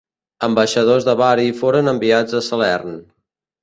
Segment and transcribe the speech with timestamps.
[0.47, 3.03] Ambaixadors de Bari foren enviats a Salern.